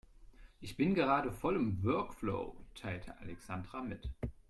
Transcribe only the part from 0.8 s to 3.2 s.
gerade voll im Workflow", teilte